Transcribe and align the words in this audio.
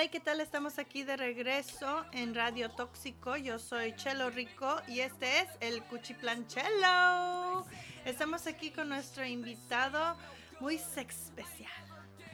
Hola, 0.00 0.06
¿y 0.06 0.08
qué 0.08 0.20
tal? 0.20 0.40
Estamos 0.40 0.78
aquí 0.78 1.04
de 1.04 1.14
regreso 1.14 2.06
en 2.12 2.34
Radio 2.34 2.70
Tóxico. 2.70 3.36
Yo 3.36 3.58
soy 3.58 3.94
Chelo 3.96 4.30
Rico 4.30 4.80
y 4.88 5.00
este 5.00 5.26
es 5.40 5.48
el 5.60 5.82
Cuchiplanchelo. 5.82 7.66
Estamos 8.06 8.46
aquí 8.46 8.70
con 8.70 8.88
nuestro 8.88 9.26
invitado 9.26 10.16
muy 10.58 10.76
especial. 10.76 11.68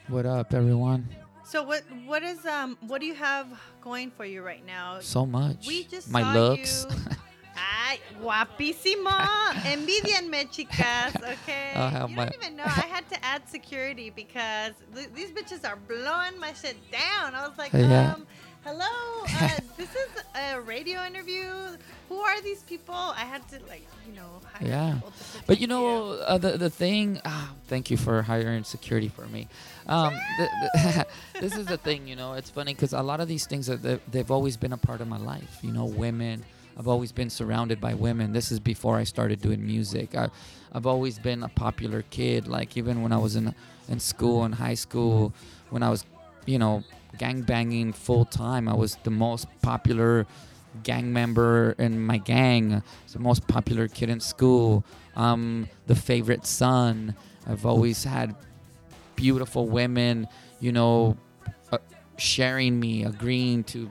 What 0.09 0.27
up, 0.27 0.55
everyone? 0.55 1.09
So 1.45 1.65
what 1.65 1.83
what 2.07 2.23
is 2.23 2.47
um 2.47 2.77
what 2.83 3.01
do 3.01 3.07
you 3.07 3.16
have 3.16 3.48
going 3.83 4.12
for 4.12 4.24
you 4.24 4.46
right 4.46 4.65
now? 4.65 5.01
So 5.01 5.27
much. 5.27 5.66
We 5.66 5.88
just 5.91 6.09
My 6.09 6.23
saw 6.23 6.33
looks. 6.35 6.87
you. 6.88 7.16
Ay, 7.89 8.01
guapísimo. 8.21 9.11
Envidienme, 9.73 10.51
chicas. 10.51 11.15
Okay. 11.17 11.73
I 11.77 12.07
you 12.09 12.17
don't 12.17 12.35
even 12.35 12.57
know. 12.57 12.65
I 12.65 12.87
had 12.91 13.09
to 13.11 13.25
add 13.25 13.49
security 13.49 14.11
because 14.11 14.73
th- 14.95 15.09
these 15.15 15.31
bitches 15.31 15.69
are 15.69 15.77
blowing 15.77 16.39
my 16.41 16.53
shit 16.53 16.77
down. 16.91 17.35
I 17.35 17.47
was 17.47 17.57
like, 17.59 17.73
Yeah. 17.73 18.15
um, 18.15 18.27
hello. 18.65 18.87
Uh, 19.39 19.49
this 19.77 19.91
is 19.91 20.09
a 20.35 20.61
radio 20.61 21.05
interview. 21.05 21.47
Who 22.09 22.19
are 22.19 22.41
these 22.41 22.63
people? 22.65 22.95
I 22.95 23.25
had 23.33 23.47
to 23.51 23.57
like, 23.69 23.87
you 24.07 24.15
know, 24.15 24.41
hire 24.53 24.69
Yeah. 24.69 24.95
people 24.95 25.10
to 25.10 25.47
But 25.47 25.60
you 25.60 25.66
know, 25.66 26.13
uh, 26.27 26.38
the 26.38 26.57
the 26.59 26.71
thing. 26.71 27.21
ah, 27.25 27.53
thank 27.69 27.91
you 27.91 27.97
for 27.97 28.23
hiring 28.23 28.65
security 28.65 29.09
for 29.09 29.27
me. 29.27 29.47
Um, 29.87 30.15
the, 30.38 30.47
the, 30.75 31.07
this 31.41 31.55
is 31.57 31.66
the 31.66 31.77
thing. 31.79 32.09
You 32.09 32.16
know, 32.16 32.32
it's 32.35 32.51
funny 32.51 32.75
because 32.75 32.93
a 32.93 33.03
lot 33.03 33.21
of 33.21 33.29
these 33.29 33.47
things 33.47 33.66
that 33.66 33.82
they, 33.82 33.99
they've 34.10 34.30
always 34.30 34.57
been 34.57 34.73
a 34.73 34.79
part 34.79 35.01
of 35.01 35.07
my 35.09 35.19
life. 35.19 35.59
You 35.63 35.71
know, 35.73 35.85
women. 35.85 36.43
I've 36.79 36.88
always 36.88 37.10
been 37.10 37.30
surrounded 37.30 37.80
by 37.80 37.95
women. 37.95 38.32
This 38.32 38.52
is 38.52 38.60
before 38.60 38.99
I 38.99 39.05
started 39.05 39.41
doing 39.41 39.65
music. 39.65 40.15
I, 40.15 40.29
I've 40.73 40.87
always 40.87 41.19
been 41.19 41.43
a 41.43 41.49
popular 41.49 42.02
kid. 42.10 42.46
Like 42.46 42.77
even 42.77 43.02
when 43.02 43.13
I 43.13 43.19
was 43.19 43.35
in 43.35 43.55
in 43.88 44.01
school 44.01 44.45
in 44.45 44.52
high 44.52 44.74
school, 44.74 45.32
when 45.71 45.82
I 45.82 45.91
was, 45.91 46.04
you 46.45 46.59
know, 46.59 46.85
gang 47.19 47.43
banging 47.43 47.93
full 47.93 48.24
time, 48.24 48.69
I 48.69 48.74
was 48.74 48.97
the 49.04 49.10
most 49.10 49.47
popular 49.63 50.27
gang 50.82 51.13
member 51.13 51.74
in 51.79 51.99
my 51.99 52.19
gang. 52.19 52.82
The 53.10 53.19
most 53.19 53.47
popular 53.49 53.88
kid 53.88 54.10
in 54.10 54.21
school. 54.21 54.85
I'm 55.15 55.69
the 55.87 55.95
favorite 55.95 56.45
son. 56.47 57.15
I've 57.47 57.65
always 57.65 58.04
had 58.04 58.35
beautiful 59.15 59.66
women, 59.66 60.29
you 60.60 60.73
know, 60.73 61.16
uh, 61.73 61.79
sharing 62.19 62.79
me, 62.79 63.04
agreeing 63.04 63.65
to 63.65 63.91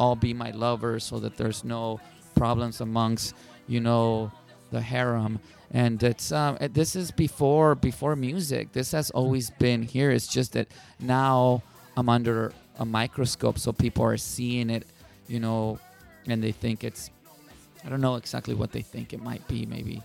all 0.00 0.16
be 0.16 0.34
my 0.34 0.50
lovers 0.50 1.04
so 1.04 1.20
that 1.20 1.36
there's 1.36 1.62
no 1.62 2.00
problems 2.44 2.82
amongst, 2.82 3.34
you 3.66 3.80
know, 3.80 4.30
the 4.70 4.80
harem. 4.92 5.40
And 5.70 6.02
it's 6.02 6.30
um, 6.30 6.58
this 6.80 6.94
is 6.94 7.10
before 7.10 7.74
before 7.74 8.14
music. 8.16 8.64
This 8.72 8.92
has 8.92 9.10
always 9.10 9.46
been 9.66 9.80
here. 9.82 10.10
It's 10.16 10.28
just 10.38 10.52
that 10.52 10.68
now 11.00 11.62
I'm 11.96 12.08
under 12.08 12.52
a 12.78 12.84
microscope, 12.84 13.58
so 13.58 13.72
people 13.72 14.04
are 14.04 14.18
seeing 14.18 14.68
it, 14.76 14.84
you 15.26 15.40
know, 15.40 15.78
and 16.26 16.42
they 16.44 16.52
think 16.52 16.84
it's 16.84 17.10
I 17.84 17.88
don't 17.88 18.02
know 18.06 18.16
exactly 18.16 18.54
what 18.54 18.70
they 18.72 18.82
think 18.82 19.06
it 19.16 19.22
might 19.30 19.44
be, 19.48 19.64
maybe, 19.76 20.02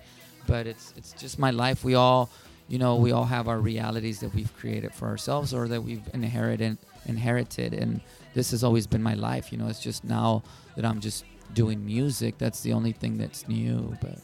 but 0.47 0.65
it's 0.65 0.93
it's 0.97 1.11
just 1.23 1.39
my 1.39 1.51
life. 1.51 1.83
We 1.83 1.95
all, 1.95 2.29
you 2.71 2.79
know, 2.83 2.95
we 3.05 3.11
all 3.11 3.25
have 3.25 3.49
our 3.51 3.59
realities 3.59 4.17
that 4.21 4.31
we've 4.33 4.53
created 4.61 4.91
for 4.93 5.07
ourselves 5.13 5.53
or 5.53 5.67
that 5.67 5.81
we've 5.87 6.07
inherited 6.13 6.77
inherited, 7.05 7.73
and 7.73 8.01
this 8.33 8.51
has 8.51 8.63
always 8.63 8.87
been 8.87 9.03
my 9.03 9.15
life. 9.15 9.51
You 9.51 9.57
know, 9.59 9.67
it's 9.67 9.83
just 9.89 10.03
now 10.03 10.41
that 10.75 10.85
I'm 10.85 11.01
just 11.01 11.25
doing 11.53 11.85
music. 11.85 12.37
That's 12.37 12.61
the 12.61 12.73
only 12.73 12.91
thing 12.91 13.17
that's 13.17 13.47
new. 13.47 13.95
But 14.01 14.19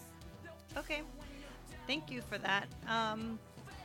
Okay. 0.77 1.01
Thank 1.87 2.09
you 2.09 2.21
for 2.21 2.37
that. 2.39 2.67
Um, 2.87 3.39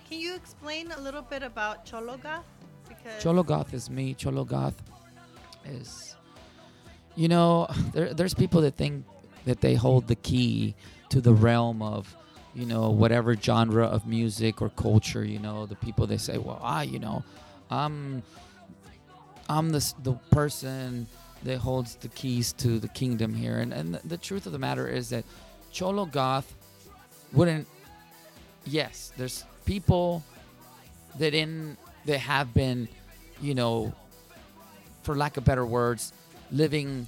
can 0.08 0.18
you 0.18 0.34
explain 0.34 0.90
a 0.92 1.00
little 1.00 1.22
bit 1.22 1.42
about 1.42 1.84
Cholo 1.84 2.16
Goth? 2.16 2.44
Because 2.88 3.22
Cholo 3.22 3.42
Goth 3.42 3.74
is 3.74 3.90
me. 3.90 4.14
Cholo 4.14 4.44
Goth 4.44 4.82
is, 5.64 6.16
you 7.14 7.28
know, 7.28 7.68
there, 7.92 8.12
there's 8.14 8.34
people 8.34 8.60
that 8.62 8.76
think 8.76 9.04
that 9.44 9.60
they 9.60 9.74
hold 9.74 10.08
the 10.08 10.16
key 10.16 10.74
to 11.10 11.20
the 11.20 11.32
realm 11.32 11.82
of, 11.82 12.14
you 12.54 12.66
know, 12.66 12.90
whatever 12.90 13.36
genre 13.36 13.86
of 13.86 14.06
music 14.06 14.60
or 14.60 14.70
culture. 14.70 15.24
You 15.24 15.38
know, 15.38 15.66
the 15.66 15.76
people 15.76 16.06
they 16.06 16.18
say, 16.18 16.38
well, 16.38 16.58
ah, 16.62 16.82
you 16.82 16.98
know, 16.98 17.22
I'm, 17.70 18.22
I'm 19.48 19.70
the 19.70 19.94
the 20.02 20.14
person 20.30 21.06
that 21.42 21.58
holds 21.58 21.96
the 21.96 22.08
keys 22.08 22.52
to 22.54 22.78
the 22.78 22.88
kingdom 22.88 23.34
here. 23.34 23.58
And 23.58 23.72
and 23.72 23.94
the, 23.94 24.16
truth 24.16 24.46
of 24.46 24.52
the 24.52 24.58
matter 24.58 24.86
is 24.88 25.10
that 25.10 25.24
Cholo 25.72 26.06
Goth 26.06 26.54
wouldn't. 27.32 27.66
Yes, 28.64 29.12
there's 29.16 29.44
people 29.64 30.22
that 31.18 31.34
in 31.34 31.76
that 32.06 32.18
have 32.18 32.52
been, 32.52 32.88
you 33.40 33.54
know, 33.54 33.92
for 35.02 35.16
lack 35.16 35.36
of 35.36 35.44
better 35.44 35.64
words, 35.64 36.12
living 36.50 37.06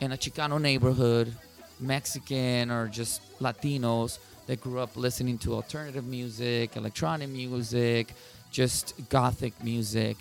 in 0.00 0.12
a 0.12 0.16
Chicano 0.16 0.60
neighborhood, 0.60 1.32
Mexican 1.80 2.70
or 2.70 2.88
just 2.88 3.22
Latinos 3.40 4.18
that 4.46 4.60
grew 4.60 4.78
up 4.80 4.96
listening 4.96 5.38
to 5.38 5.54
alternative 5.54 6.04
music, 6.04 6.76
electronic 6.76 7.28
music, 7.28 8.12
just 8.50 8.94
gothic 9.08 9.52
music, 9.64 10.16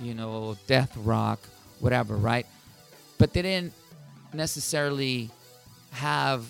you 0.00 0.14
know, 0.14 0.56
death 0.66 0.96
rock, 0.98 1.40
whatever, 1.80 2.16
right? 2.16 2.46
But 3.18 3.32
they 3.32 3.42
didn't 3.42 3.72
necessarily 4.32 5.30
have 5.92 6.46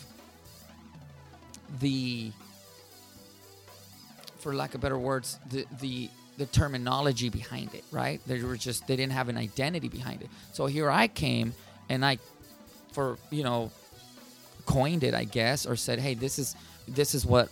the 1.80 2.32
for 4.38 4.54
lack 4.54 4.74
of 4.74 4.80
better 4.80 4.98
words, 4.98 5.38
the 5.50 5.66
the 5.80 6.08
the 6.38 6.46
terminology 6.46 7.28
behind 7.28 7.74
it, 7.74 7.84
right? 7.90 8.20
They 8.26 8.42
were 8.42 8.56
just 8.56 8.86
they 8.86 8.96
didn't 8.96 9.12
have 9.12 9.28
an 9.28 9.36
identity 9.36 9.88
behind 9.88 10.22
it. 10.22 10.28
So 10.52 10.66
here 10.66 10.90
I 10.90 11.08
came 11.08 11.54
and 11.88 12.04
I 12.04 12.18
for, 12.92 13.18
you 13.30 13.42
know, 13.42 13.70
coined 14.64 15.04
it, 15.04 15.14
I 15.14 15.24
guess, 15.24 15.66
or 15.66 15.76
said, 15.76 15.98
"Hey, 15.98 16.14
this 16.14 16.38
is 16.38 16.56
this 16.88 17.14
is 17.14 17.26
what 17.26 17.48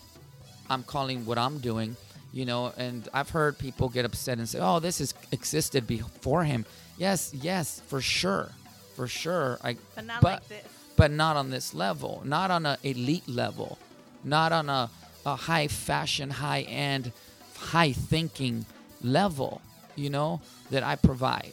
I'm 0.71 0.83
calling 0.83 1.27
what 1.27 1.39
I'm 1.39 1.59
doing." 1.59 1.97
You 2.33 2.45
know, 2.45 2.73
and 2.77 3.09
I've 3.15 3.31
heard 3.31 3.59
people 3.59 3.89
get 3.89 4.05
upset 4.05 4.39
and 4.39 4.49
say, 4.49 4.59
"Oh, 4.61 4.81
this 4.81 4.99
has 4.99 5.15
existed 5.33 5.87
before 5.87 6.45
him." 6.45 6.67
Yes, 6.99 7.33
yes, 7.35 7.81
for 7.87 8.01
sure. 8.01 8.51
For 8.95 9.09
sure. 9.09 9.59
I 9.63 9.77
but 9.95 10.05
not 10.05 10.21
but- 10.21 10.33
like 10.33 10.49
this. 10.49 10.65
but 10.97 11.11
not 11.11 11.37
on 11.37 11.51
this 11.51 11.75
level, 11.75 12.23
not 12.25 12.51
on 12.51 12.67
an 12.67 12.77
elite 12.83 13.29
level, 13.29 13.79
not 14.23 14.53
on 14.53 14.69
a, 14.69 14.91
a 15.27 15.37
high 15.37 15.69
fashion, 15.69 16.31
high 16.31 16.63
end, 16.63 17.13
high 17.57 17.93
thinking 17.93 18.67
level, 19.03 19.61
you 19.97 20.11
know, 20.11 20.41
that 20.71 20.83
I 20.83 20.97
provide. 20.97 21.53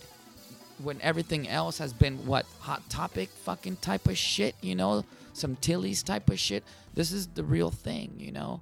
When 0.83 0.99
everything 1.01 1.47
else 1.47 1.77
has 1.77 1.93
been 1.93 2.25
what 2.25 2.45
hot 2.59 2.87
topic 2.89 3.29
fucking 3.29 3.77
type 3.77 4.07
of 4.07 4.17
shit, 4.17 4.55
you 4.61 4.75
know, 4.75 5.05
some 5.33 5.55
Tilly's 5.57 6.03
type 6.03 6.29
of 6.29 6.39
shit. 6.39 6.63
This 6.93 7.11
is 7.11 7.27
the 7.27 7.43
real 7.43 7.71
thing, 7.71 8.13
you 8.17 8.31
know. 8.31 8.61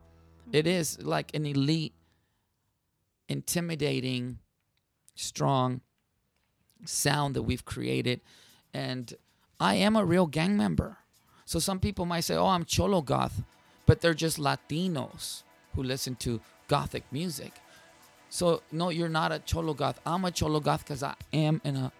It 0.51 0.65
mm-hmm. 0.65 0.79
is 0.79 1.01
like 1.01 1.33
an 1.33 1.45
elite, 1.45 1.93
intimidating, 3.27 4.39
strong 5.15 5.81
sound 6.85 7.35
that 7.35 7.43
we've 7.43 7.65
created. 7.65 8.21
And 8.73 9.13
I 9.59 9.75
am 9.75 9.95
a 9.95 10.05
real 10.05 10.27
gang 10.27 10.55
member. 10.55 10.97
So 11.45 11.59
some 11.59 11.79
people 11.79 12.05
might 12.05 12.21
say, 12.21 12.35
oh, 12.35 12.47
I'm 12.47 12.65
Cholo 12.65 13.01
Goth, 13.01 13.41
but 13.85 14.01
they're 14.01 14.13
just 14.13 14.37
Latinos 14.37 15.43
who 15.75 15.83
listen 15.83 16.15
to 16.17 16.39
Gothic 16.67 17.03
music. 17.11 17.53
So, 18.29 18.61
no, 18.71 18.89
you're 18.89 19.09
not 19.09 19.31
a 19.31 19.39
Cholo 19.39 19.73
Goth. 19.73 19.99
I'm 20.05 20.23
a 20.25 20.31
Cholo 20.31 20.59
Goth 20.59 20.83
because 20.83 21.01
I 21.01 21.15
am 21.33 21.59
in 21.63 21.75
a 21.75 21.91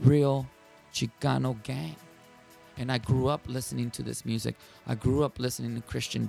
real 0.00 0.46
Chicano 0.92 1.62
gang. 1.62 1.96
And 2.76 2.92
I 2.92 2.98
grew 2.98 3.28
up 3.28 3.40
listening 3.46 3.90
to 3.92 4.02
this 4.02 4.24
music. 4.24 4.54
I 4.86 4.94
grew 4.94 5.24
up 5.24 5.38
listening 5.38 5.74
to 5.74 5.80
Christian 5.80 6.26